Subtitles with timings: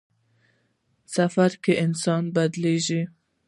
[1.15, 3.01] سفر کې انسان بدلېږي.